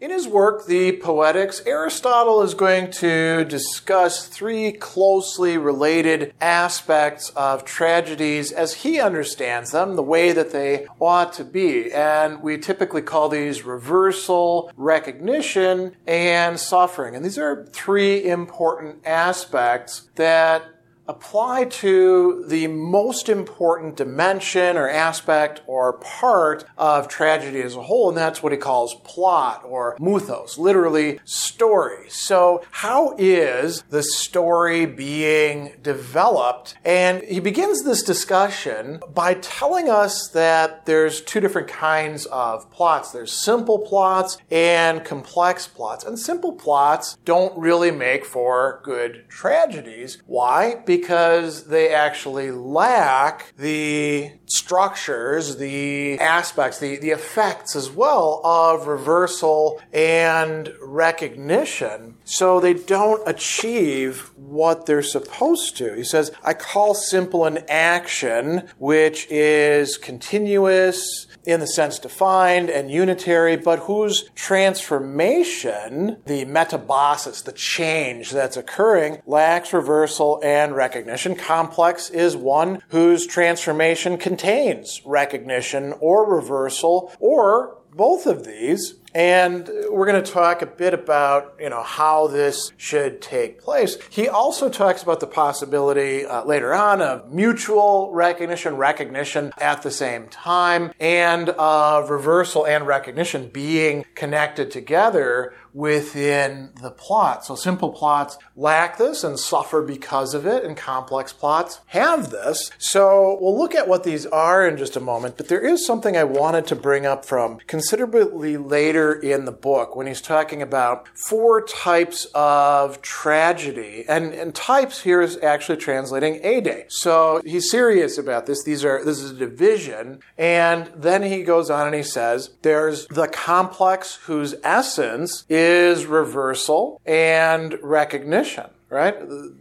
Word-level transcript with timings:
In 0.00 0.12
his 0.12 0.28
work, 0.28 0.66
The 0.66 0.92
Poetics, 0.92 1.60
Aristotle 1.66 2.42
is 2.42 2.54
going 2.54 2.92
to 2.92 3.44
discuss 3.44 4.28
three 4.28 4.70
closely 4.70 5.58
related 5.58 6.32
aspects 6.40 7.30
of 7.30 7.64
tragedies 7.64 8.52
as 8.52 8.74
he 8.74 9.00
understands 9.00 9.72
them, 9.72 9.96
the 9.96 10.02
way 10.04 10.30
that 10.30 10.52
they 10.52 10.86
ought 11.00 11.32
to 11.32 11.44
be. 11.44 11.92
And 11.92 12.40
we 12.42 12.58
typically 12.58 13.02
call 13.02 13.28
these 13.28 13.64
reversal, 13.64 14.70
recognition, 14.76 15.96
and 16.06 16.60
suffering. 16.60 17.16
And 17.16 17.24
these 17.24 17.36
are 17.36 17.66
three 17.72 18.24
important 18.24 19.04
aspects 19.04 20.08
that 20.14 20.62
apply 21.08 21.64
to 21.64 22.44
the 22.46 22.66
most 22.66 23.30
important 23.30 23.96
dimension 23.96 24.76
or 24.76 24.88
aspect 24.88 25.62
or 25.66 25.94
part 25.94 26.64
of 26.76 27.08
tragedy 27.08 27.62
as 27.62 27.74
a 27.74 27.82
whole, 27.82 28.10
and 28.10 28.18
that's 28.18 28.42
what 28.42 28.52
he 28.52 28.58
calls 28.58 28.94
plot 29.04 29.62
or 29.64 29.96
muthos, 29.98 30.58
literally 30.58 31.18
story. 31.24 32.08
So, 32.10 32.62
how 32.70 33.14
is 33.18 33.82
the 33.88 34.02
story 34.02 34.84
being 34.84 35.72
developed? 35.82 36.74
And 36.84 37.22
he 37.22 37.40
begins 37.40 37.84
this 37.84 38.02
discussion 38.02 39.00
by 39.12 39.34
telling 39.34 39.88
us 39.88 40.28
that 40.28 40.84
there's 40.84 41.22
two 41.22 41.40
different 41.40 41.68
kinds 41.68 42.26
of 42.26 42.70
plots. 42.70 43.12
There's 43.12 43.32
simple 43.32 43.78
plots 43.78 44.36
and 44.50 45.04
complex 45.04 45.66
plots. 45.66 46.04
And 46.04 46.18
simple 46.18 46.52
plots 46.52 47.16
don't 47.24 47.58
really 47.58 47.90
make 47.90 48.26
for 48.26 48.80
good 48.84 49.24
tragedies. 49.28 50.22
Why? 50.26 50.82
Because 50.84 50.97
because 51.00 51.64
they 51.64 51.94
actually 51.94 52.50
lack 52.50 53.54
the 53.56 54.32
structures, 54.46 55.56
the 55.56 56.18
aspects, 56.18 56.80
the, 56.80 56.96
the 56.96 57.10
effects 57.10 57.76
as 57.76 57.88
well 57.88 58.40
of 58.44 58.86
reversal 58.88 59.80
and 59.92 60.72
recognition. 60.82 62.16
So 62.24 62.58
they 62.58 62.74
don't 62.74 63.26
achieve 63.28 64.32
what 64.34 64.86
they're 64.86 65.02
supposed 65.02 65.76
to. 65.76 65.94
He 65.94 66.04
says, 66.04 66.32
I 66.42 66.54
call 66.54 66.94
simple 66.94 67.44
an 67.44 67.58
action 67.68 68.68
which 68.78 69.26
is 69.30 69.96
continuous, 69.96 71.27
in 71.48 71.60
the 71.60 71.66
sense 71.66 71.98
defined 71.98 72.68
and 72.68 72.90
unitary, 72.90 73.56
but 73.56 73.78
whose 73.80 74.28
transformation, 74.34 76.18
the 76.26 76.44
metabasis, 76.44 77.42
the 77.42 77.52
change 77.52 78.30
that's 78.30 78.58
occurring, 78.58 79.22
lacks 79.24 79.72
reversal 79.72 80.38
and 80.44 80.76
recognition. 80.76 81.34
Complex 81.34 82.10
is 82.10 82.36
one 82.36 82.82
whose 82.90 83.26
transformation 83.26 84.18
contains 84.18 85.00
recognition 85.06 85.94
or 86.00 86.30
reversal 86.30 87.10
or 87.18 87.78
both 87.94 88.26
of 88.26 88.44
these 88.44 88.94
and 89.18 89.68
we're 89.90 90.06
going 90.06 90.22
to 90.22 90.32
talk 90.32 90.62
a 90.62 90.66
bit 90.66 90.94
about, 90.94 91.56
you 91.58 91.68
know, 91.68 91.82
how 91.82 92.28
this 92.28 92.70
should 92.76 93.20
take 93.20 93.60
place. 93.60 93.98
He 94.10 94.28
also 94.28 94.68
talks 94.68 95.02
about 95.02 95.18
the 95.18 95.26
possibility 95.26 96.24
uh, 96.24 96.44
later 96.44 96.72
on 96.72 97.02
of 97.02 97.32
mutual 97.32 98.12
recognition, 98.12 98.76
recognition 98.76 99.52
at 99.58 99.82
the 99.82 99.90
same 99.90 100.28
time, 100.28 100.92
and 101.00 101.48
of 101.48 102.10
reversal 102.10 102.64
and 102.64 102.86
recognition 102.86 103.48
being 103.48 104.04
connected 104.14 104.70
together 104.70 105.52
within 105.74 106.70
the 106.80 106.90
plot. 106.90 107.44
So 107.44 107.54
simple 107.54 107.90
plots 107.90 108.38
lack 108.56 108.98
this 108.98 109.24
and 109.24 109.38
suffer 109.38 109.82
because 109.82 110.32
of 110.32 110.46
it, 110.46 110.64
and 110.64 110.76
complex 110.76 111.32
plots 111.32 111.80
have 111.86 112.30
this. 112.30 112.70
So 112.78 113.36
we'll 113.40 113.58
look 113.58 113.74
at 113.74 113.88
what 113.88 114.04
these 114.04 114.26
are 114.26 114.66
in 114.66 114.76
just 114.76 114.96
a 114.96 115.00
moment, 115.00 115.36
but 115.36 115.48
there 115.48 115.60
is 115.60 115.84
something 115.84 116.16
I 116.16 116.24
wanted 116.24 116.66
to 116.68 116.76
bring 116.76 117.04
up 117.04 117.24
from 117.24 117.58
considerably 117.66 118.56
later 118.56 119.07
in 119.12 119.44
the 119.44 119.52
book 119.52 119.96
when 119.96 120.06
he's 120.06 120.20
talking 120.20 120.62
about 120.62 121.08
four 121.16 121.64
types 121.64 122.26
of 122.34 123.02
tragedy. 123.02 124.04
And, 124.08 124.32
and 124.32 124.54
types 124.54 125.02
here 125.02 125.20
is 125.20 125.38
actually 125.42 125.78
translating 125.78 126.44
eide. 126.44 126.86
So 126.88 127.40
he's 127.44 127.70
serious 127.70 128.18
about 128.18 128.46
this. 128.46 128.64
These 128.64 128.84
are 128.84 129.04
this 129.04 129.20
is 129.20 129.32
a 129.32 129.34
division. 129.34 130.20
And 130.36 130.90
then 130.94 131.22
he 131.22 131.42
goes 131.42 131.70
on 131.70 131.86
and 131.86 131.96
he 131.96 132.02
says 132.02 132.50
there's 132.62 133.06
the 133.08 133.28
complex 133.28 134.16
whose 134.16 134.54
essence 134.62 135.44
is 135.48 136.06
reversal 136.06 137.00
and 137.06 137.78
recognition 137.82 138.70
right? 138.90 139.14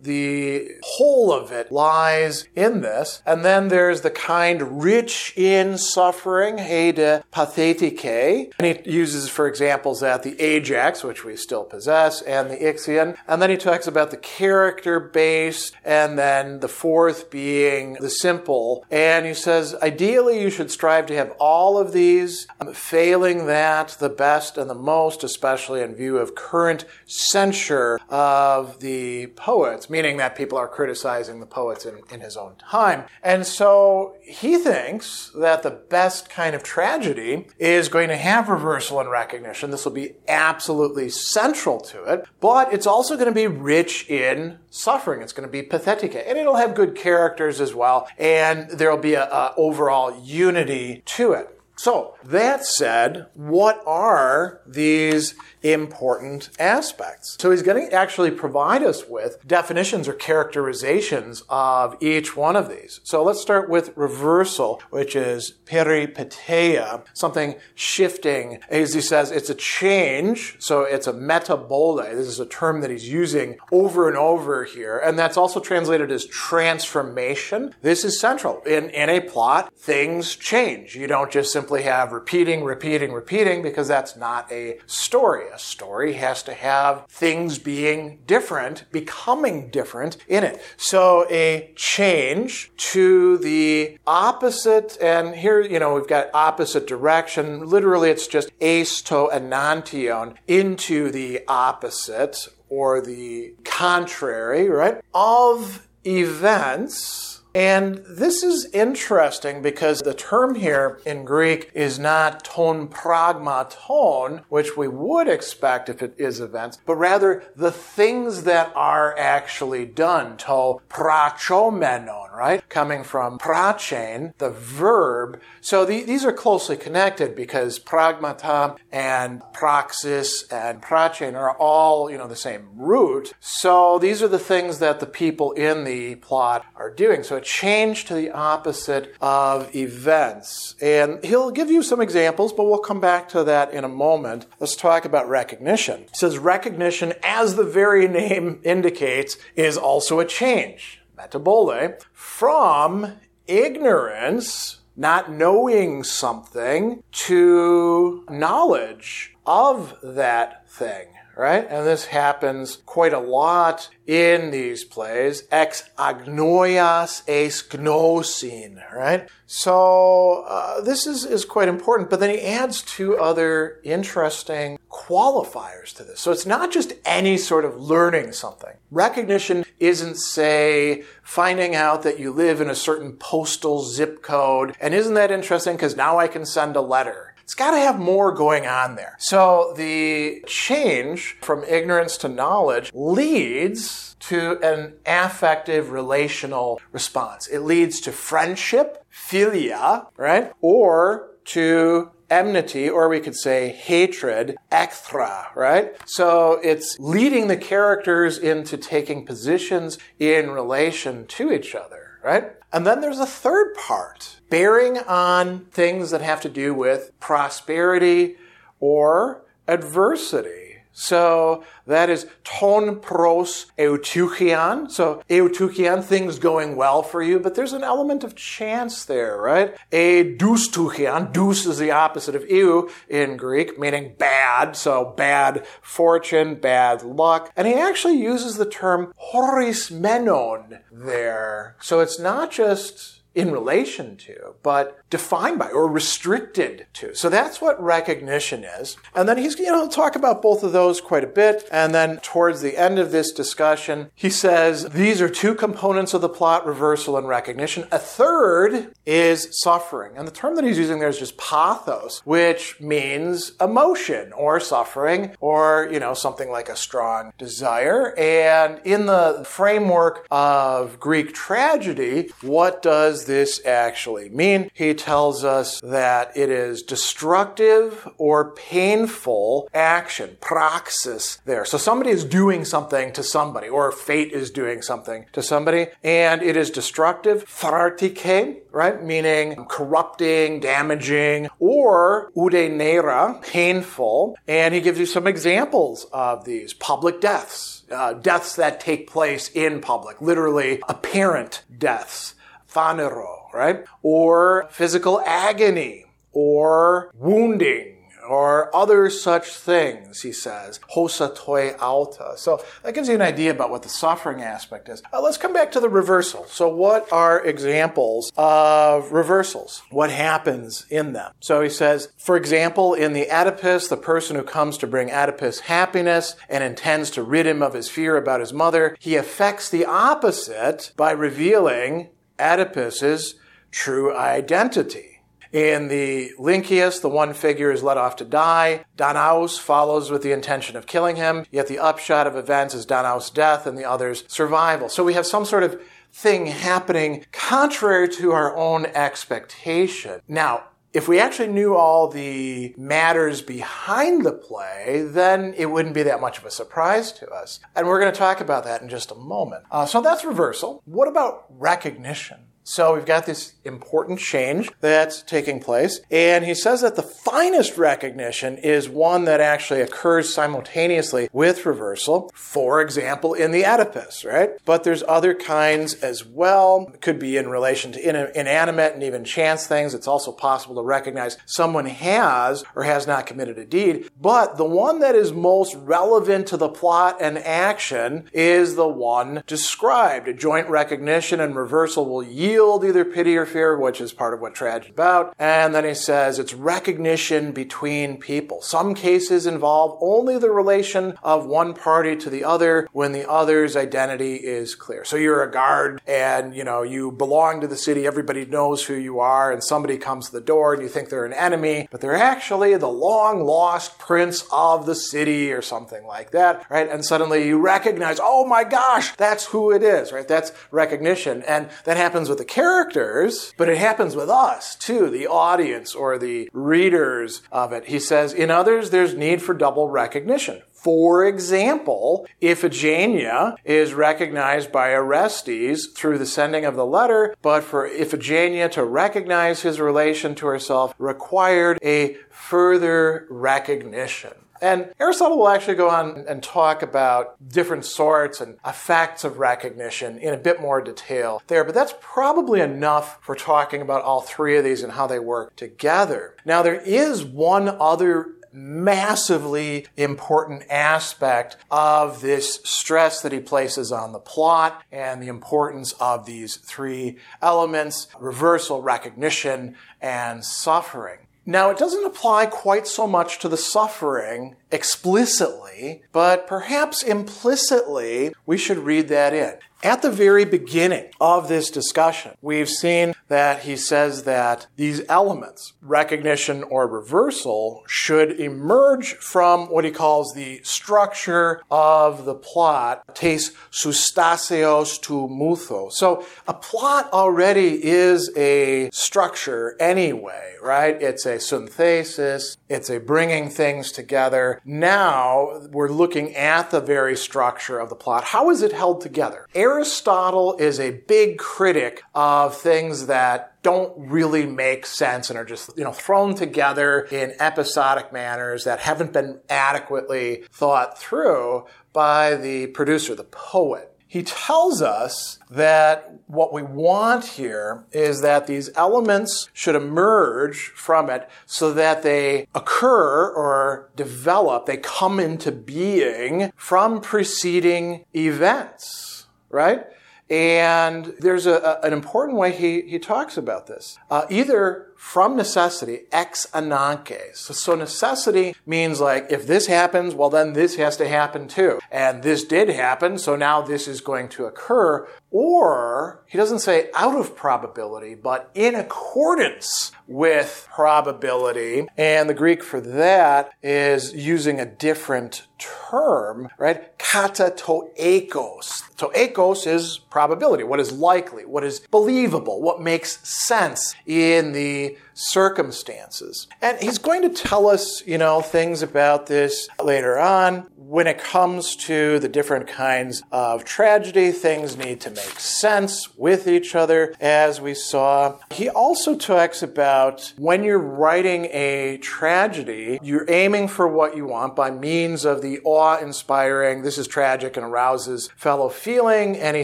The 0.04 0.70
whole 0.84 1.32
of 1.32 1.52
it 1.52 1.72
lies 1.72 2.48
in 2.56 2.82
this. 2.82 3.22
And 3.26 3.44
then 3.44 3.68
there's 3.68 4.02
the 4.02 4.12
kind 4.12 4.84
rich 4.84 5.34
in 5.36 5.78
suffering, 5.78 6.58
hede 6.58 7.24
pathetike. 7.34 8.54
And 8.58 8.86
he 8.86 8.92
uses 8.92 9.30
for 9.30 9.48
examples 9.48 10.00
that 10.02 10.24
the 10.24 10.40
Ajax, 10.40 11.04
which 11.04 11.26
we 11.26 11.36
still 11.36 11.64
possess, 11.64 12.22
and 12.22 12.50
the 12.50 12.58
Ixion. 12.58 13.18
And 13.28 13.42
then 13.42 13.50
he 13.50 13.58
talks 13.58 13.88
about 13.88 14.12
the 14.12 14.18
character 14.18 15.00
based, 15.00 15.76
and 15.84 16.18
then 16.18 16.60
the 16.60 16.68
fourth 16.68 17.30
being 17.30 17.94
the 17.94 18.10
simple. 18.10 18.86
And 18.90 19.26
he 19.26 19.34
says, 19.34 19.76
ideally, 19.82 20.42
you 20.42 20.50
should 20.50 20.72
strive 20.72 21.06
to 21.08 21.16
have 21.16 21.32
all 21.40 21.78
of 21.78 21.94
these. 21.94 22.48
Um, 22.60 22.74
failing 22.74 23.48
that, 23.48 23.98
the 24.00 24.10
best 24.10 24.58
and 24.58 24.70
the 24.70 24.76
most, 24.76 25.24
especially 25.24 25.82
in 25.82 25.96
view 25.96 26.18
of 26.18 26.36
current 26.36 26.86
censure 27.06 28.00
of 28.10 28.80
the 28.80 29.17
poets, 29.26 29.90
meaning 29.90 30.18
that 30.18 30.36
people 30.36 30.58
are 30.58 30.68
criticizing 30.68 31.40
the 31.40 31.48
poets 31.48 31.86
in, 31.86 32.02
in 32.12 32.22
his 32.22 32.38
own 32.38 32.56
time. 32.58 33.06
And 33.24 33.46
so 33.48 34.16
he 34.22 34.58
thinks 34.58 35.32
that 35.40 35.64
the 35.64 35.72
best 35.72 36.30
kind 36.30 36.54
of 36.54 36.62
tragedy 36.62 37.48
is 37.58 37.90
going 37.90 38.10
to 38.10 38.18
have 38.18 38.50
reversal 38.50 39.00
and 39.00 39.10
recognition. 39.10 39.72
This 39.72 39.86
will 39.86 39.94
be 39.94 40.16
absolutely 40.28 41.10
central 41.10 41.80
to 41.82 42.04
it, 42.04 42.26
but 42.40 42.72
it's 42.72 42.86
also 42.86 43.16
going 43.16 43.28
to 43.28 43.32
be 43.32 43.48
rich 43.48 44.08
in 44.10 44.60
suffering. 44.70 45.22
It's 45.22 45.34
going 45.34 45.48
to 45.48 45.52
be 45.52 45.64
pathetic, 45.64 46.14
and 46.14 46.38
it'll 46.38 46.58
have 46.58 46.76
good 46.76 46.96
characters 46.96 47.60
as 47.60 47.74
well, 47.74 48.08
and 48.18 48.70
there'll 48.70 48.98
be 48.98 49.16
a, 49.16 49.24
a 49.24 49.54
overall 49.58 50.22
unity 50.24 51.02
to 51.06 51.32
it. 51.32 51.57
So, 51.78 52.16
that 52.24 52.66
said, 52.66 53.28
what 53.34 53.82
are 53.86 54.62
these 54.66 55.36
important 55.64 56.50
aspects. 56.60 57.38
So 57.40 57.52
he's 57.52 57.64
going 57.64 57.90
to 57.90 57.94
actually 57.94 58.32
provide 58.32 58.84
us 58.84 59.08
with 59.08 59.46
definitions 59.46 60.08
or 60.08 60.14
characterizations 60.14 61.44
of 61.50 62.02
each 62.02 62.36
one 62.36 62.56
of 62.56 62.70
these. 62.70 63.00
So 63.04 63.24
let's 63.24 63.42
start 63.42 63.70
with 63.70 63.96
reversal, 63.96 64.82
which 64.90 65.16
is 65.16 65.54
peripeteia, 65.66 67.04
something 67.14 67.56
shifting. 67.76 68.60
As 68.70 68.94
he 68.94 69.02
says, 69.02 69.32
it's 69.32 69.50
a 69.50 69.56
change. 69.56 70.56
So 70.60 70.84
it's 70.84 71.08
a 71.08 71.14
metabole. 71.14 72.04
This 72.10 72.28
is 72.28 72.40
a 72.40 72.46
term 72.46 72.82
that 72.82 72.92
he's 72.92 73.10
using 73.10 73.58
over 73.72 74.08
and 74.08 74.18
over 74.18 74.64
here. 74.64 74.98
And 74.98 75.18
that's 75.18 75.38
also 75.38 75.60
translated 75.60 76.12
as 76.12 76.26
transformation. 76.26 77.76
This 77.82 78.06
is 78.06 78.20
central. 78.20 78.62
In, 78.62 78.90
in 78.92 79.10
a 79.10 79.22
plot, 79.22 79.74
things 79.76 80.36
change. 80.36 80.96
You 80.96 81.08
don't 81.08 81.32
just 81.32 81.52
simply 81.52 81.67
have 81.76 82.12
repeating, 82.12 82.64
repeating, 82.64 83.12
repeating 83.12 83.62
because 83.62 83.88
that's 83.88 84.16
not 84.16 84.52
a 84.52 84.80
story 84.86 85.48
a 85.54 85.60
story 85.60 86.14
has 86.14 86.44
to 86.44 86.54
have 86.54 87.06
things 87.08 87.58
being 87.58 88.20
different, 88.26 88.86
becoming 88.92 89.70
different 89.70 90.18
in 90.28 90.44
it. 90.44 90.62
So 90.78 91.26
a 91.30 91.72
change 91.76 92.72
to 92.94 93.38
the 93.38 93.98
opposite, 94.06 94.98
and 95.02 95.36
here, 95.36 95.62
you 95.62 95.80
know, 95.80 95.96
we've 95.96 96.08
got 96.08 96.30
opposite 96.34 96.88
direction. 96.88 97.68
Literally, 97.68 98.10
it's 98.10 98.28
just 98.28 98.50
eis 98.62 99.02
to 99.04 99.30
enantion 99.30 100.36
into 100.48 101.12
the 101.12 101.42
opposite 101.48 102.48
or 102.70 103.02
the 103.02 103.54
contrary, 103.64 104.70
right? 104.70 105.02
Of 105.14 105.88
events 106.06 107.37
and 107.58 108.04
this 108.08 108.44
is 108.44 108.70
interesting 108.72 109.64
because 109.64 110.02
the 110.02 110.14
term 110.14 110.54
here 110.54 111.00
in 111.08 111.26
Greek 111.26 111.72
is 111.74 111.98
not 111.98 112.44
ton 112.44 112.88
pragmaton, 112.88 114.44
which 114.48 114.78
we 114.78 114.88
would 114.88 115.28
expect 115.28 115.90
if 115.90 116.04
it 116.04 116.14
is 116.20 116.40
events, 116.40 116.78
but 116.86 116.98
rather 116.98 117.44
the 117.56 117.72
things 117.72 118.44
that 118.44 118.72
are 118.76 119.18
actually 119.18 119.86
done, 119.86 120.38
to 120.38 120.80
prachomenon, 120.88 122.32
right? 122.32 122.70
Coming 122.70 123.04
from 123.04 123.40
prachein, 123.40 124.38
the 124.38 124.52
verb. 124.52 125.42
So 125.60 125.84
the, 125.84 126.04
these 126.04 126.24
are 126.26 126.32
closely 126.32 126.78
connected 126.78 127.36
because 127.36 127.80
pragmata 127.80 128.78
and 128.92 129.42
praxis 129.54 130.44
and 130.52 130.80
prachein 130.80 131.34
are 131.34 131.58
all, 131.58 132.12
you 132.12 132.20
know, 132.20 132.28
the 132.28 132.36
same 132.36 132.68
root. 132.76 133.34
So 133.40 133.98
these 133.98 134.22
are 134.22 134.28
the 134.28 134.38
things 134.38 134.78
that 134.78 135.00
the 135.00 135.08
people 135.08 135.54
in 135.54 135.86
the 135.86 136.18
plot 136.18 136.64
are 136.76 136.92
doing. 136.92 137.24
So 137.24 137.36
it 137.36 137.47
change 137.48 138.06
to 138.06 138.14
the 138.14 138.30
opposite 138.30 139.16
of 139.22 139.74
events. 139.74 140.76
And 140.82 141.24
he'll 141.24 141.50
give 141.50 141.72
you 141.72 141.82
some 141.82 142.02
examples, 142.02 142.52
but 142.52 142.66
we'll 142.66 142.80
come 142.80 143.00
back 143.00 143.30
to 143.30 143.44
that 143.46 143.74
in 143.74 143.84
a 143.84 143.90
moment. 143.90 144.46
Let's 144.60 144.76
talk 144.76 145.06
about 145.06 145.30
recognition. 145.30 146.02
He 146.02 146.16
says 146.16 146.38
recognition, 146.38 147.14
as 147.24 147.56
the 147.56 147.64
very 147.64 148.08
name 148.08 148.60
indicates, 148.64 149.38
is 149.56 149.78
also 149.78 150.20
a 150.20 150.26
change, 150.26 151.02
metabole, 151.18 152.04
from 152.12 153.14
ignorance, 153.48 154.82
not 154.98 155.32
knowing 155.32 156.04
something, 156.04 157.02
to 157.12 158.26
knowledge 158.30 159.36
of 159.46 159.96
that 160.04 160.70
thing 160.70 161.08
right? 161.38 161.68
And 161.70 161.86
this 161.86 162.06
happens 162.06 162.78
quite 162.86 163.14
a 163.14 163.20
lot 163.20 163.90
in 164.06 164.52
these 164.52 164.84
plays. 164.84 165.44
Ex 165.52 165.90
agnoias 165.98 167.28
eis 167.30 167.62
gnosin, 167.62 168.82
right? 168.94 169.30
So 169.46 170.46
uh, 170.48 170.82
this 170.82 171.06
is, 171.06 171.26
is 171.26 171.46
quite 171.46 171.68
important, 171.70 172.10
but 172.10 172.20
then 172.20 172.32
he 172.32 172.42
adds 172.42 172.82
two 172.82 173.18
other 173.18 173.80
interesting 173.84 174.80
qualifiers 174.92 175.94
to 175.96 176.04
this. 176.04 176.20
So 176.20 176.32
it's 176.32 176.46
not 176.46 176.72
just 176.72 176.94
any 177.06 177.38
sort 177.38 177.66
of 177.66 177.80
learning 177.80 178.32
something. 178.32 178.74
Recognition 178.90 179.64
isn't, 179.80 180.16
say, 180.16 181.04
finding 181.22 181.76
out 181.76 182.04
that 182.04 182.20
you 182.20 182.32
live 182.32 182.62
in 182.62 182.70
a 182.70 182.76
certain 182.76 183.14
postal 183.14 183.84
zip 183.84 184.24
code. 184.24 184.76
And 184.82 184.94
isn't 184.94 185.14
that 185.14 185.32
interesting? 185.32 185.76
Because 185.76 185.96
now 185.96 186.18
I 186.18 186.28
can 186.28 186.46
send 186.46 186.76
a 186.76 186.82
letter 186.82 187.27
it's 187.48 187.56
got 187.56 187.72
to 187.72 187.78
have 187.78 187.98
more 187.98 188.34
going 188.34 188.68
on 188.68 188.98
there. 188.98 189.16
So 189.20 189.74
the 189.78 190.44
change 190.48 191.38
from 191.42 191.64
ignorance 191.64 192.18
to 192.18 192.28
knowledge 192.28 192.92
leads 192.94 194.18
to 194.20 194.60
an 194.62 194.96
affective 195.06 195.92
relational 195.92 196.82
response. 196.92 197.48
It 197.48 197.60
leads 197.60 198.02
to 198.02 198.12
friendship, 198.12 199.02
philia, 199.10 200.08
right? 200.18 200.52
Or 200.60 201.30
to 201.46 202.12
enmity, 202.30 202.90
or 202.90 203.08
we 203.08 203.22
could 203.22 203.38
say 203.38 203.70
hatred, 203.70 204.58
echthra, 204.70 205.56
right? 205.56 205.96
So 206.06 206.60
it's 206.62 206.98
leading 207.00 207.48
the 207.48 207.56
characters 207.56 208.38
into 208.38 208.76
taking 208.76 209.26
positions 209.26 209.98
in 210.20 210.52
relation 210.52 211.26
to 211.28 211.54
each 211.54 211.74
other, 211.76 212.07
right? 212.24 212.52
And 212.74 212.86
then 212.86 213.02
there's 213.02 213.20
a 213.20 213.26
third 213.26 213.76
part, 213.76 214.40
bearing 214.50 214.98
on 215.00 215.66
things 215.72 216.12
that 216.12 216.22
have 216.22 216.42
to 216.42 216.50
do 216.50 216.74
with 216.74 217.12
prosperity 217.20 218.36
or 218.80 219.46
adversity. 219.68 220.67
So 221.00 221.64
that 221.86 222.10
is 222.10 222.26
ton 222.44 223.00
pros 223.00 223.68
eutuchian. 223.78 224.90
So 224.90 225.22
eutuchian, 225.30 226.04
things 226.04 226.40
going 226.40 226.76
well 226.76 227.04
for 227.04 227.22
you, 227.22 227.40
but 227.40 227.54
there's 227.54 227.74
an 227.74 227.84
element 227.84 228.24
of 228.24 228.36
chance 228.36 229.06
there, 229.06 229.38
right? 229.38 229.78
A 229.92 230.36
dustuchian, 230.38 231.32
deus 231.32 231.68
is 231.68 231.78
the 231.78 231.92
opposite 231.92 232.34
of 232.34 232.50
eu 232.50 232.90
in 233.08 233.38
Greek, 233.38 233.78
meaning 233.78 234.16
bad. 234.18 234.76
So 234.76 235.14
bad 235.16 235.68
fortune, 235.84 236.56
bad 236.56 237.04
luck. 237.04 237.52
And 237.56 237.68
he 237.68 237.76
actually 237.76 238.20
uses 238.20 238.58
the 238.58 238.66
term 238.68 239.14
horismenon 239.32 240.80
there. 240.92 241.76
So 241.80 242.00
it's 242.00 242.20
not 242.20 242.50
just 242.50 243.17
in 243.38 243.52
relation 243.52 244.18
to, 244.18 244.56
but 244.64 245.08
defined 245.12 245.60
by 245.60 245.70
or 245.70 245.88
restricted 245.88 246.88
to. 246.92 247.14
So 247.16 247.30
that's 247.30 247.62
what 247.62 247.82
recognition 247.82 248.64
is. 248.64 248.98
And 249.14 249.30
then 249.30 249.38
he's, 249.38 249.60
you 249.60 249.72
know, 249.72 249.88
talk 249.88 250.16
about 250.16 250.42
both 250.42 250.64
of 250.64 250.72
those 250.72 251.00
quite 251.00 251.24
a 251.24 251.28
bit. 251.28 251.70
And 251.72 251.94
then 251.94 252.18
towards 252.18 252.62
the 252.62 252.76
end 252.76 252.98
of 252.98 253.12
this 253.12 253.32
discussion, 253.32 254.10
he 254.16 254.32
says 254.32 254.90
these 254.90 255.22
are 255.22 255.30
two 255.30 255.54
components 255.54 256.16
of 256.16 256.22
the 256.22 256.30
plot, 256.30 256.66
reversal 256.66 257.16
and 257.16 257.28
recognition. 257.28 257.88
A 257.92 258.00
third 258.00 258.96
is 259.06 259.50
suffering. 259.62 260.18
And 260.18 260.28
the 260.28 260.32
term 260.32 260.56
that 260.56 260.66
he's 260.66 260.80
using 260.80 260.98
there 260.98 261.10
is 261.10 261.20
just 261.20 261.38
pathos, 261.38 262.22
which 262.26 262.82
means 262.82 263.52
emotion 263.62 264.34
or 264.34 264.60
suffering 264.60 265.36
or, 265.40 265.88
you 265.92 266.00
know, 266.00 266.16
something 266.16 266.50
like 266.50 266.70
a 266.70 266.76
strong 266.76 267.34
desire. 267.38 268.18
And 268.18 268.82
in 268.84 269.06
the 269.06 269.46
framework 269.48 270.26
of 270.32 271.00
Greek 271.00 271.36
tragedy, 271.36 272.32
what 272.42 272.82
does 272.82 273.27
this 273.28 273.64
actually 273.66 274.30
mean? 274.30 274.72
He 274.74 274.94
tells 274.94 275.44
us 275.44 275.80
that 275.82 276.36
it 276.36 276.50
is 276.50 276.82
destructive 276.82 278.08
or 278.18 278.52
painful 278.52 279.70
action, 279.74 280.38
praxis 280.42 281.40
there. 281.46 281.66
So 281.66 281.78
somebody 281.78 282.10
is 282.10 282.24
doing 282.24 282.66
something 282.66 283.14
to 283.14 283.24
somebody, 283.24 283.68
or 283.68 283.92
fate 283.92 284.32
is 284.32 284.50
doing 284.50 284.82
something 284.82 285.26
to 285.34 285.44
somebody, 285.44 285.88
and 286.04 286.42
it 286.42 286.58
is 286.58 286.72
destructive, 286.72 287.46
phthartike, 287.46 288.62
right? 288.72 289.04
Meaning 289.04 289.66
corrupting, 289.66 290.60
damaging, 290.60 291.50
or 291.60 292.32
odunera, 292.36 293.42
painful. 293.44 294.38
And 294.48 294.74
he 294.74 294.82
gives 294.82 295.00
you 295.00 295.06
some 295.06 295.28
examples 295.28 296.06
of 296.12 296.46
these 296.46 296.74
public 296.74 297.22
deaths. 297.22 297.84
Uh, 297.90 298.14
deaths 298.14 298.56
that 298.58 298.80
take 298.82 299.10
place 299.10 299.50
in 299.50 299.80
public, 299.80 300.20
literally 300.22 300.82
apparent 300.90 301.64
deaths 301.78 302.34
phanero, 302.72 303.54
right? 303.54 303.86
Or 304.02 304.68
physical 304.70 305.22
agony 305.26 306.06
or 306.32 307.12
wounding 307.16 307.98
or 308.28 308.76
other 308.76 309.10
such 309.10 309.56
things, 309.56 310.22
he 310.22 310.32
says. 310.32 310.80
"Hosa 310.96 311.32
Hosatoi 311.32 311.78
alta. 311.80 312.34
So 312.36 312.62
that 312.84 312.94
gives 312.94 313.08
you 313.08 313.16
an 313.16 313.22
idea 313.22 313.52
about 313.52 313.70
what 313.70 313.84
the 313.84 313.90
suffering 313.90 314.42
aspect 314.42 314.90
is. 314.90 315.02
Uh, 315.14 315.22
let's 315.22 315.38
come 315.38 315.54
back 315.54 315.72
to 315.72 315.80
the 315.80 315.90
reversal. 315.90 316.46
So 316.50 316.68
what 316.68 317.12
are 317.12 317.44
examples 317.44 318.32
of 318.36 319.12
reversals? 319.12 319.82
What 319.90 320.12
happens 320.12 320.86
in 320.90 321.14
them? 321.14 321.32
So 321.40 321.62
he 321.62 321.70
says, 321.70 322.10
for 322.18 322.36
example, 322.36 322.94
in 322.94 323.14
the 323.14 323.32
Oedipus, 323.32 323.88
the 323.88 323.98
person 323.98 324.36
who 324.36 324.44
comes 324.44 324.78
to 324.80 324.88
bring 324.88 325.10
Oedipus 325.10 325.62
happiness 325.62 326.36
and 326.50 326.64
intends 326.64 327.10
to 327.12 327.24
rid 327.24 327.48
him 327.48 327.62
of 327.62 327.74
his 327.74 327.90
fear 327.90 328.18
about 328.18 328.42
his 328.42 328.54
mother, 328.54 328.96
he 329.00 329.16
affects 329.16 329.70
the 329.70 329.86
opposite 329.86 330.92
by 330.98 331.12
revealing 331.12 332.10
Oedipus's 332.40 333.36
true 333.72 334.16
identity. 334.16 335.22
In 335.54 335.88
the 335.88 336.32
Lynceus, 336.38 337.02
the 337.02 337.10
one 337.10 337.34
figure 337.34 337.72
is 337.72 337.82
led 337.82 337.98
off 337.98 338.18
to 338.18 338.26
die. 338.26 338.84
Danaus 338.98 339.58
follows 339.58 340.12
with 340.12 340.22
the 340.22 340.34
intention 340.34 340.76
of 340.76 340.88
killing 340.88 341.16
him, 341.16 341.46
yet 341.52 341.68
the 341.68 341.80
upshot 341.80 342.28
of 342.28 342.36
events 342.36 342.74
is 342.74 342.86
Danaus' 342.86 343.34
death 343.34 343.66
and 343.66 343.78
the 343.78 343.86
other's 343.86 344.26
survival. 344.28 344.90
So 344.90 345.04
we 345.04 345.14
have 345.14 345.26
some 345.26 345.46
sort 345.46 345.64
of 345.64 345.82
thing 346.12 346.48
happening 346.48 347.26
contrary 347.32 348.10
to 348.10 348.32
our 348.32 348.56
own 348.58 348.88
expectation. 348.88 350.22
Now, 350.28 350.66
if 350.94 351.08
we 351.08 351.20
actually 351.20 351.50
knew 351.50 351.76
all 351.76 352.08
the 352.08 352.74
matters 352.78 353.42
behind 353.42 354.26
the 354.26 354.32
play, 354.32 355.04
then 355.06 355.54
it 355.58 355.68
wouldn't 355.68 355.94
be 355.94 356.04
that 356.04 356.22
much 356.22 356.38
of 356.38 356.46
a 356.46 356.52
surprise 356.52 357.12
to 357.14 357.30
us. 357.30 357.60
And 357.76 357.88
we're 357.88 358.00
going 358.00 358.12
to 358.12 358.18
talk 358.18 358.42
about 358.42 358.64
that 358.64 358.82
in 358.82 358.90
just 358.90 359.12
a 359.12 359.16
moment. 359.16 359.64
Uh, 359.70 359.86
so 359.86 360.02
that's 360.02 360.26
reversal. 360.26 360.82
What 360.86 361.08
about 361.08 361.46
recognition? 361.50 362.47
So 362.70 362.96
we've 362.96 363.06
got 363.06 363.26
this 363.26 363.54
important 363.64 364.20
change 364.20 364.70
that's 364.82 365.22
taking 365.22 365.62
place. 365.62 366.02
And 366.12 366.44
he 366.44 366.54
says 366.54 366.82
that 366.82 366.98
the 366.98 367.02
finest 367.02 367.78
recognition 367.78 368.58
is 368.58 368.90
one 368.90 369.24
that 369.24 369.40
actually 369.40 369.80
occurs 369.80 370.34
simultaneously 370.34 371.30
with 371.32 371.66
reversal. 371.66 372.30
For 372.34 372.82
example, 372.82 373.34
in 373.34 373.52
the 373.52 373.64
Oedipus, 373.64 374.26
right? 374.26 374.50
But 374.66 374.84
there's 374.84 375.02
other 375.08 375.34
kinds 375.34 375.94
as 376.04 376.26
well. 376.26 376.92
It 376.94 377.00
could 377.00 377.20
be 377.20 377.38
in 377.38 377.48
relation 377.48 377.94
to 377.94 378.38
inanimate 378.38 378.96
and 378.96 379.04
even 379.04 379.24
chance 379.24 379.66
things. 379.66 379.94
It's 379.94 380.08
also 380.08 380.34
possible 380.34 380.76
to 380.76 380.82
recognize 380.82 381.38
someone 381.46 381.86
has 381.86 382.66
or 382.76 382.84
has 382.84 383.08
not 383.08 383.28
committed 383.28 383.58
a 383.58 383.66
deed. 383.66 384.10
But 384.20 384.58
the 384.58 384.66
one 384.66 385.00
that 385.00 385.16
is 385.16 385.32
most 385.32 385.74
relevant 385.76 386.48
to 386.48 386.58
the 386.58 386.68
plot 386.68 387.16
and 387.22 387.38
action 387.38 388.30
is 388.34 388.76
the 388.76 388.90
one 388.90 389.42
described. 389.48 390.28
A 390.28 390.34
joint 390.34 390.68
recognition 390.68 391.40
and 391.40 391.56
reversal 391.56 392.06
will 392.06 392.24
yield 392.24 392.57
yield 392.58 392.84
either 392.84 393.06
pity 393.06 393.38
or 393.38 393.46
fear, 393.46 393.78
which 393.78 394.02
is 394.02 394.12
part 394.12 394.34
of 394.34 394.42
what 394.42 394.56
tragedy 394.56 394.88
is 394.88 394.94
about. 394.94 395.36
And 395.38 395.76
then 395.76 395.86
he 395.86 395.94
says 395.94 396.40
it's 396.40 396.54
recognition 396.54 397.52
between 397.52 398.18
people. 398.18 398.62
Some 398.62 398.96
cases 398.96 399.46
involve 399.46 399.98
only 400.02 400.40
the 400.40 400.50
relation 400.50 401.18
of 401.22 401.46
one 401.46 401.74
party 401.74 402.16
to 402.16 402.30
the 402.30 402.44
other 402.44 402.88
when 402.92 403.12
the 403.12 403.30
other's 403.30 403.76
identity 403.76 404.36
is 404.36 404.74
clear. 404.74 405.06
So 405.06 405.18
you're 405.18 405.44
a 405.44 405.52
guard 405.52 406.02
and, 406.08 406.56
you 406.56 406.64
know, 406.64 406.82
you 406.82 407.12
belong 407.12 407.62
to 407.62 407.68
the 407.68 407.78
city. 407.78 408.08
Everybody 408.08 408.46
knows 408.46 408.86
who 408.86 408.96
you 408.96 409.20
are 409.20 409.52
and 409.52 409.64
somebody 409.64 409.98
comes 409.98 410.28
to 410.28 410.32
the 410.32 410.42
door 410.42 410.74
and 410.74 410.82
you 410.82 410.90
think 410.90 411.10
they're 411.10 411.26
an 411.26 411.34
enemy, 411.34 411.88
but 411.92 412.02
they're 412.02 412.16
actually 412.16 412.76
the 412.78 412.88
long 412.88 413.44
lost 413.44 414.00
prince 414.00 414.46
of 414.52 414.86
the 414.88 414.96
city 414.96 415.52
or 415.52 415.62
something 415.62 416.06
like 416.06 416.32
that, 416.32 416.66
right? 416.70 416.90
And 416.90 417.06
suddenly 417.06 417.48
you 417.48 417.60
recognize, 417.60 418.20
oh 418.22 418.46
my 418.48 418.64
gosh, 418.64 419.16
that's 419.16 419.46
who 419.46 419.72
it 419.72 419.84
is, 419.84 420.12
right? 420.12 420.28
That's 420.28 420.52
recognition. 420.72 421.44
And 421.44 421.70
that 421.84 421.98
happens 421.98 422.30
with 422.30 422.40
the 422.40 422.47
characters, 422.48 423.54
but 423.58 423.70
it 423.70 423.78
happens 423.78 424.16
with 424.16 424.30
us 424.30 424.76
too, 424.76 425.10
the 425.10 425.28
audience 425.28 425.94
or 425.94 426.18
the 426.18 426.50
readers 426.54 427.42
of 427.52 427.74
it. 427.74 427.86
He 427.86 428.00
says, 428.00 428.34
in 428.34 428.50
others, 428.52 428.90
there's 428.90 429.16
need 429.16 429.42
for 429.42 429.54
double 429.54 429.90
recognition. 429.90 430.62
For 430.72 431.26
example, 431.26 432.28
Iphigenia 432.42 433.56
is 433.66 433.94
recognized 433.94 434.72
by 434.72 434.94
Orestes 434.94 435.88
through 435.88 436.20
the 436.20 436.26
sending 436.26 436.66
of 436.66 436.76
the 436.76 436.86
letter, 436.86 437.36
but 437.42 437.64
for 437.64 437.90
Iphigenia 437.90 438.72
to 438.72 438.86
recognize 438.86 439.64
his 439.64 439.80
relation 439.80 440.36
to 440.36 440.46
herself 440.46 440.94
required 441.00 441.80
a 441.84 442.16
further 442.30 443.26
recognition. 443.30 444.34
And 444.62 444.94
Aristotle 445.00 445.38
will 445.38 445.50
actually 445.50 445.76
go 445.76 445.90
on 445.90 446.26
and 446.28 446.42
talk 446.42 446.82
about 446.82 447.36
different 447.50 447.86
sorts 447.86 448.42
and 448.42 448.58
effects 448.66 449.24
of 449.24 449.38
recognition 449.38 450.18
in 450.18 450.34
a 450.34 450.38
bit 450.38 450.62
more 450.62 450.82
detail 450.82 451.42
there, 451.48 451.64
but 451.64 451.74
that's 451.74 451.94
probably 452.00 452.62
enough 452.62 453.20
for 453.22 453.36
talking 453.36 453.82
about 453.82 454.04
all 454.04 454.22
three 454.22 454.58
of 454.58 454.64
these 454.64 454.84
and 454.84 454.94
how 454.94 455.08
they 455.08 455.20
work 455.20 455.56
together. 455.56 456.36
Now, 456.46 456.62
there 456.62 456.82
is 456.82 457.24
one 457.24 457.70
other 457.70 458.34
massively 458.58 459.86
important 459.96 460.64
aspect 460.70 461.58
of 461.70 462.22
this 462.22 462.56
stress 462.64 463.22
that 463.22 463.32
he 463.32 463.40
places 463.40 463.92
on 463.92 464.14
the 464.14 464.20
plot 464.20 464.84
and 464.92 465.22
the 465.22 465.28
importance 465.28 465.94
of 466.00 466.26
these 466.26 466.56
three 466.58 467.18
elements 467.42 468.08
reversal, 468.20 468.82
recognition, 468.82 469.76
and 470.02 470.44
suffering. 470.44 471.20
Now, 471.50 471.70
it 471.70 471.78
doesn't 471.78 472.06
apply 472.06 472.48
quite 472.48 472.88
so 472.88 473.08
much 473.08 473.40
to 473.40 473.48
the 473.48 473.56
suffering 473.56 474.58
explicitly, 474.72 476.04
but 476.12 476.48
perhaps 476.48 477.04
implicitly 477.04 478.34
we 478.46 478.58
should 478.58 478.78
read 478.78 479.08
that 479.10 479.34
in. 479.34 479.56
At 479.84 480.02
the 480.02 480.10
very 480.10 480.44
beginning 480.44 481.12
of 481.22 481.48
this 481.48 481.70
discussion, 481.70 482.32
we've 482.42 482.70
seen 482.70 483.14
that 483.28 483.62
he 483.62 483.78
says 483.78 484.24
that 484.24 484.66
these 484.76 485.04
elements, 485.08 485.74
recognition 485.84 486.64
or 486.64 486.88
reversal, 486.88 487.84
should 487.88 488.40
emerge 488.40 489.14
from 489.16 489.68
what 489.68 489.86
he 489.86 489.92
calls 489.92 490.34
the 490.34 490.62
structure 490.64 491.62
of 491.70 492.26
the 492.26 492.34
plot, 492.34 493.04
tes 493.14 493.52
sustaseos 493.72 495.00
tu 495.00 495.28
mutho. 495.28 495.92
So 495.92 496.26
a 496.48 496.56
plot 496.56 497.14
already 497.14 497.86
is 497.86 498.32
a 498.36 498.90
structure 498.92 499.76
anyway, 499.80 500.56
right? 500.60 501.00
It's 501.00 501.28
a 501.28 501.40
synthesis, 501.40 502.58
it's 502.68 502.90
a 502.90 503.00
bringing 503.00 503.52
things 503.52 503.92
together. 503.92 504.57
Now 504.66 505.68
we're 505.72 505.90
looking 505.90 506.36
at 506.36 506.72
the 506.72 506.82
very 506.82 507.16
structure 507.16 507.80
of 507.80 507.90
the 507.90 507.96
plot. 507.96 508.24
How 508.24 508.50
is 508.50 508.62
it 508.62 508.72
held 508.72 509.02
together? 509.02 509.48
Aristotle 509.56 510.56
is 510.58 510.80
a 510.80 510.92
big 510.92 511.38
critic 511.38 512.04
of 512.14 512.56
things 512.56 513.08
that 513.08 513.62
don't 513.64 513.94
really 513.98 514.46
make 514.46 514.86
sense 514.86 515.30
and 515.30 515.38
are 515.38 515.46
just, 515.46 515.78
you 515.78 515.84
know, 515.84 515.92
thrown 515.92 516.36
together 516.36 517.02
in 517.12 517.34
episodic 517.40 518.14
manners 518.14 518.64
that 518.64 518.80
haven't 518.80 519.12
been 519.12 519.40
adequately 519.50 520.44
thought 520.52 520.98
through 520.98 521.66
by 521.92 522.36
the 522.36 522.68
producer, 522.68 523.16
the 523.16 523.24
poet. 523.24 523.97
He 524.08 524.24
tells 524.24 524.82
us 524.82 525.38
that 525.50 526.14
what 526.28 526.54
we 526.54 526.64
want 526.64 527.26
here 527.26 527.86
is 527.92 528.22
that 528.22 528.48
these 528.48 528.70
elements 528.76 529.50
should 529.54 529.76
emerge 529.76 530.70
from 530.70 531.10
it 531.10 531.30
so 531.46 531.74
that 531.74 532.04
they 532.04 532.48
occur 532.56 533.30
or 533.30 533.90
develop, 533.96 534.66
they 534.66 534.78
come 534.78 535.20
into 535.20 535.52
being 535.52 536.52
from 536.56 537.02
preceding 537.02 538.06
events, 538.16 539.28
right? 539.50 539.86
And 540.30 541.14
there's 541.20 541.46
a, 541.46 541.56
a, 541.56 541.88
an 541.88 541.94
important 541.94 542.38
way 542.38 542.52
he, 542.52 542.82
he 542.82 543.00
talks 543.00 543.38
about 543.38 543.68
this. 543.68 543.98
Uh, 544.10 544.26
either 544.30 544.87
from 544.98 545.36
necessity, 545.38 546.02
ex 546.12 546.48
ananke. 546.54 547.36
So, 547.36 547.54
so, 547.54 547.76
necessity 547.76 548.56
means 548.66 549.00
like, 549.00 549.28
if 549.30 549.46
this 549.46 549.68
happens, 549.68 550.16
well, 550.16 550.30
then 550.30 550.54
this 550.54 550.76
has 550.76 550.98
to 550.98 551.08
happen 551.08 551.48
too. 551.48 551.80
And 551.92 552.24
this 552.24 552.44
did 552.44 552.70
happen, 552.70 553.18
so 553.18 553.36
now 553.36 553.62
this 553.62 553.88
is 553.88 554.02
going 554.02 554.30
to 554.30 554.46
occur. 554.46 555.08
Or, 555.30 556.24
he 556.28 556.38
doesn't 556.38 556.60
say 556.60 556.90
out 556.96 557.16
of 557.16 557.36
probability, 557.36 558.16
but 558.16 558.50
in 558.54 558.76
accordance 558.76 559.92
with 560.08 560.68
probability. 560.74 561.88
And 561.98 562.30
the 562.30 562.34
Greek 562.34 562.64
for 562.64 562.80
that 562.80 563.52
is 563.62 564.14
using 564.14 564.60
a 564.60 564.66
different 564.66 565.48
term, 565.58 566.50
right? 566.58 566.98
Kata 566.98 567.54
to 567.58 567.90
eikos. 568.00 568.84
Toekos 568.96 569.68
is 569.68 570.00
probability, 570.10 570.64
what 570.64 570.80
is 570.80 570.92
likely, 570.92 571.46
what 571.46 571.64
is 571.64 571.82
believable, 571.92 572.62
what 572.62 572.82
makes 572.82 573.28
sense 573.28 573.96
in 574.06 574.54
the 574.54 574.87
way 574.90 574.98
circumstances. 575.18 576.48
And 576.62 576.78
he's 576.80 577.00
going 577.00 577.24
to 577.24 577.30
tell 577.30 577.68
us, 577.68 578.06
you 578.06 578.18
know, 578.18 578.42
things 578.42 578.84
about 578.84 579.28
this 579.28 579.68
later 579.84 580.18
on. 580.20 580.68
When 580.76 581.08
it 581.08 581.20
comes 581.20 581.76
to 581.88 582.18
the 582.20 582.30
different 582.30 582.68
kinds 582.68 583.22
of 583.30 583.66
tragedy, 583.66 584.32
things 584.32 584.78
need 584.78 585.02
to 585.02 585.10
make 585.10 585.38
sense 585.38 586.16
with 586.16 586.48
each 586.48 586.76
other, 586.76 587.14
as 587.20 587.60
we 587.60 587.74
saw. 587.74 588.40
He 588.52 588.70
also 588.70 589.18
talks 589.18 589.62
about 589.62 590.32
when 590.38 590.64
you're 590.64 590.80
writing 590.80 591.46
a 591.52 591.98
tragedy, 591.98 593.00
you're 593.02 593.26
aiming 593.28 593.68
for 593.68 593.86
what 593.86 594.16
you 594.16 594.28
want 594.28 594.56
by 594.56 594.72
means 594.72 595.26
of 595.26 595.42
the 595.42 595.60
awe 595.66 595.98
inspiring, 595.98 596.84
this 596.84 596.98
is 596.98 597.08
tragic 597.08 597.58
and 597.58 597.66
arouses 597.66 598.30
fellow 598.38 598.70
feeling. 598.70 599.36
And 599.36 599.58
he 599.58 599.64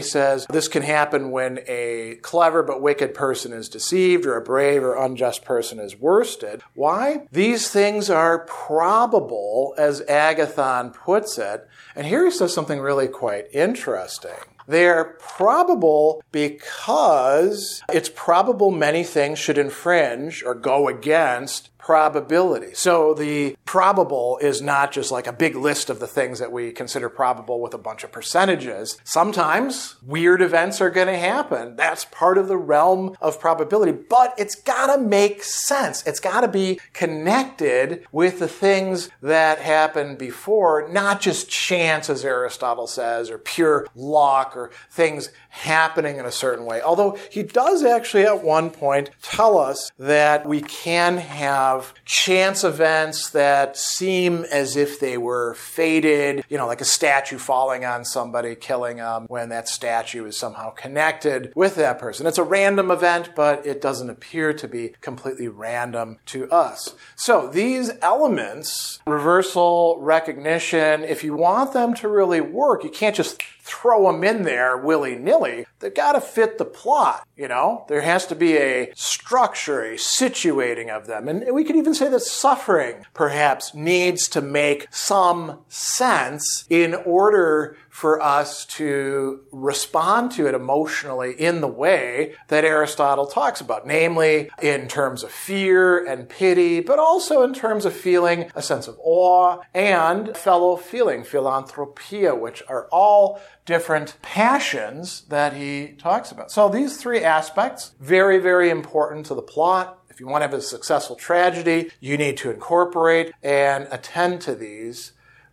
says 0.00 0.46
this 0.50 0.68
can 0.68 0.82
happen 0.82 1.30
when 1.30 1.60
a 1.66 2.18
clever 2.22 2.62
but 2.62 2.82
wicked 2.82 3.14
person 3.14 3.52
is 3.52 3.68
deceived 3.68 4.26
or 4.26 4.36
a 4.36 4.42
brave 4.42 4.82
or 4.82 4.96
unjust 4.96 5.43
person 5.44 5.78
is 5.78 5.96
worsted. 5.96 6.62
Why? 6.74 7.26
These 7.30 7.70
things 7.70 8.10
are 8.10 8.40
probable, 8.46 9.74
as 9.78 10.00
Agathon 10.02 10.92
puts 10.92 11.38
it. 11.38 11.68
And 11.94 12.06
here 12.06 12.24
he 12.24 12.30
says 12.30 12.52
something 12.54 12.80
really 12.80 13.08
quite 13.08 13.46
interesting. 13.52 14.32
They're 14.66 15.16
probable 15.18 16.22
because 16.32 17.82
it's 17.92 18.08
probable 18.08 18.70
many 18.70 19.04
things 19.04 19.38
should 19.38 19.58
infringe 19.58 20.42
or 20.42 20.54
go 20.54 20.88
against 20.88 21.68
probability. 21.84 22.72
So 22.72 23.12
the 23.12 23.56
probable 23.66 24.38
is 24.40 24.62
not 24.62 24.90
just 24.90 25.12
like 25.12 25.26
a 25.26 25.32
big 25.34 25.54
list 25.54 25.90
of 25.90 26.00
the 26.00 26.06
things 26.06 26.38
that 26.38 26.50
we 26.50 26.72
consider 26.72 27.10
probable 27.10 27.60
with 27.60 27.74
a 27.74 27.78
bunch 27.78 28.04
of 28.04 28.10
percentages. 28.10 28.96
Sometimes 29.04 29.96
weird 30.02 30.40
events 30.40 30.80
are 30.80 30.88
going 30.88 31.08
to 31.08 31.18
happen. 31.18 31.76
That's 31.76 32.06
part 32.06 32.38
of 32.38 32.48
the 32.48 32.56
realm 32.56 33.14
of 33.20 33.38
probability, 33.38 33.92
but 33.92 34.32
it's 34.38 34.54
got 34.54 34.94
to 34.94 35.02
make 35.02 35.44
sense. 35.44 36.02
It's 36.06 36.20
got 36.20 36.40
to 36.40 36.48
be 36.48 36.80
connected 36.94 38.06
with 38.10 38.38
the 38.38 38.48
things 38.48 39.10
that 39.20 39.58
happened 39.58 40.16
before, 40.16 40.88
not 40.88 41.20
just 41.20 41.50
chance, 41.50 42.08
as 42.08 42.24
Aristotle 42.24 42.86
says, 42.86 43.28
or 43.28 43.36
pure 43.36 43.86
luck 43.94 44.56
or 44.56 44.70
things 44.90 45.30
happening 45.50 46.16
in 46.16 46.24
a 46.24 46.32
certain 46.32 46.64
way. 46.64 46.80
Although 46.80 47.18
he 47.30 47.42
does 47.42 47.84
actually 47.84 48.24
at 48.24 48.42
one 48.42 48.70
point 48.70 49.10
tell 49.20 49.58
us 49.58 49.92
that 49.98 50.46
we 50.46 50.62
can 50.62 51.18
have 51.18 51.73
have 51.74 51.94
chance 52.04 52.64
events 52.64 53.30
that 53.30 53.76
seem 53.76 54.44
as 54.44 54.76
if 54.76 55.00
they 55.00 55.16
were 55.16 55.54
fated, 55.54 56.44
you 56.48 56.58
know, 56.58 56.66
like 56.66 56.80
a 56.80 56.84
statue 56.84 57.38
falling 57.38 57.84
on 57.84 58.04
somebody, 58.04 58.54
killing 58.54 58.96
them, 58.98 59.26
when 59.28 59.48
that 59.50 59.68
statue 59.68 60.24
is 60.26 60.36
somehow 60.36 60.70
connected 60.70 61.52
with 61.54 61.74
that 61.76 61.98
person. 61.98 62.26
It's 62.26 62.38
a 62.38 62.42
random 62.42 62.90
event, 62.90 63.30
but 63.34 63.66
it 63.66 63.80
doesn't 63.80 64.10
appear 64.10 64.52
to 64.52 64.68
be 64.68 64.94
completely 65.00 65.48
random 65.48 66.18
to 66.26 66.50
us. 66.50 66.94
So 67.16 67.48
these 67.48 67.90
elements, 68.02 69.00
reversal, 69.06 69.98
recognition, 70.00 71.04
if 71.04 71.24
you 71.24 71.34
want 71.34 71.72
them 71.72 71.94
to 71.94 72.08
really 72.08 72.40
work, 72.40 72.84
you 72.84 72.90
can't 72.90 73.16
just 73.16 73.42
throw 73.64 74.12
them 74.12 74.22
in 74.22 74.42
there 74.42 74.76
willy 74.76 75.16
nilly. 75.16 75.64
They've 75.80 75.94
got 75.94 76.12
to 76.12 76.20
fit 76.20 76.58
the 76.58 76.66
plot, 76.66 77.26
you 77.34 77.48
know? 77.48 77.86
There 77.88 78.02
has 78.02 78.26
to 78.26 78.34
be 78.34 78.58
a 78.58 78.92
structure, 78.94 79.82
a 79.82 79.94
situating 79.94 80.90
of 80.90 81.06
them. 81.06 81.28
And 81.28 81.42
we 81.64 81.68
could 81.68 81.76
even 81.76 81.94
say 81.94 82.10
that 82.10 82.20
suffering 82.20 83.06
perhaps 83.14 83.74
needs 83.74 84.28
to 84.28 84.42
make 84.42 84.86
some 84.90 85.60
sense 85.66 86.66
in 86.68 86.92
order 86.92 87.78
for 87.88 88.20
us 88.20 88.66
to 88.66 89.40
respond 89.50 90.30
to 90.32 90.46
it 90.46 90.54
emotionally 90.54 91.32
in 91.32 91.62
the 91.62 91.68
way 91.68 92.34
that 92.48 92.66
Aristotle 92.66 93.24
talks 93.24 93.62
about, 93.62 93.86
namely 93.86 94.50
in 94.60 94.88
terms 94.88 95.22
of 95.22 95.30
fear 95.30 96.04
and 96.04 96.28
pity, 96.28 96.80
but 96.80 96.98
also 96.98 97.42
in 97.42 97.54
terms 97.54 97.86
of 97.86 97.94
feeling 97.94 98.50
a 98.54 98.60
sense 98.60 98.86
of 98.86 98.98
awe 99.02 99.60
and 99.72 100.36
fellow 100.36 100.76
feeling, 100.76 101.24
philanthropia, 101.24 102.34
which 102.34 102.62
are 102.68 102.88
all 102.92 103.40
different 103.64 104.16
passions 104.20 105.22
that 105.28 105.54
he 105.54 105.94
talks 105.96 106.30
about. 106.30 106.50
So 106.50 106.68
these 106.68 106.98
three 106.98 107.22
aspects, 107.22 107.92
very, 108.00 108.38
very 108.38 108.68
important 108.68 109.24
to 109.26 109.34
the 109.34 109.40
plot. 109.40 110.03
If 110.14 110.20
you 110.20 110.28
want 110.28 110.42
to 110.42 110.46
have 110.46 110.56
a 110.56 110.62
successful 110.62 111.16
tragedy, 111.16 111.90
you 111.98 112.16
need 112.16 112.36
to 112.36 112.50
incorporate 112.52 113.32
and 113.42 113.88
attend 113.90 114.42
to 114.42 114.54
these 114.54 115.10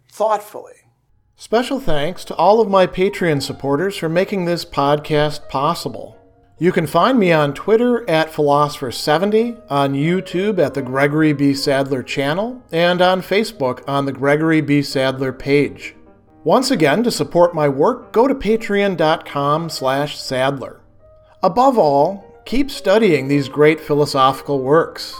thoughtfully. 0.08 0.75
Special 1.36 1.80
thanks 1.80 2.24
to 2.25 2.36
all 2.36 2.62
of 2.62 2.70
my 2.70 2.86
Patreon 2.86 3.41
supporters 3.41 3.98
for 3.98 4.08
making 4.08 4.46
this 4.46 4.63
podcast 4.63 5.50
possible. 5.50 6.15
You 6.60 6.72
can 6.72 6.86
find 6.86 7.18
me 7.18 7.32
on 7.32 7.56
Twitter 7.56 8.08
at 8.08 8.32
Philosopher70, 8.32 9.63
on 9.68 9.96
YouTube 9.96 10.60
at 10.60 10.75
the 10.75 10.84
Gregory 10.84 11.34
B. 11.34 11.56
Sadler 11.56 12.03
channel, 12.03 12.62
and 12.72 13.01
on 13.01 13.24
Facebook 13.24 13.84
on 13.88 14.06
the 14.06 14.13
Gregory 14.13 14.62
B. 14.62 14.84
Sadler 14.84 15.34
page. 15.34 15.96
Once 16.44 16.70
again, 16.70 17.01
to 17.01 17.10
support 17.10 17.56
my 17.56 17.68
work, 17.68 18.13
go 18.13 18.27
to 18.27 18.36
patreon.com 18.36 19.70
slash 19.72 20.20
sadler. 20.20 20.82
Above 21.41 21.80
all, 21.80 22.30
keep 22.51 22.70
studying 22.70 23.29
these 23.29 23.48
great 23.48 23.79
philosophical 23.79 24.60
works. 24.60 25.15